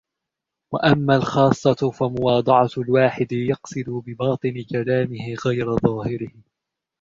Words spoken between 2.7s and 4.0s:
الْوَاحِدِ يَقْصِدُ